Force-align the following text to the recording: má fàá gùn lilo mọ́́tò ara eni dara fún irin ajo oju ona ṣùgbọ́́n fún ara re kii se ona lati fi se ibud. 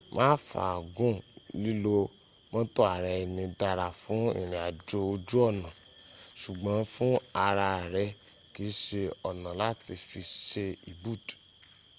má 0.17 0.25
fàá 0.49 0.75
gùn 0.95 1.17
lilo 1.63 1.97
mọ́́tò 2.51 2.81
ara 2.95 3.11
eni 3.21 3.43
dara 3.59 3.87
fún 4.01 4.23
irin 4.41 4.63
ajo 4.67 4.99
oju 5.13 5.35
ona 5.49 5.69
ṣùgbọ́́n 6.41 6.81
fún 6.93 7.15
ara 7.47 7.69
re 7.93 8.05
kii 8.53 8.71
se 8.83 9.01
ona 9.29 9.49
lati 9.61 9.93
fi 10.07 10.21
se 10.47 10.65
ibud. 10.91 11.25